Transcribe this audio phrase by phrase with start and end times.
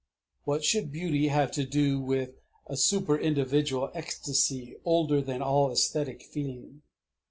[0.45, 2.31] What should beauty have to do with
[2.65, 6.81] a superindividual ecstasy older than all æsthetic feeling?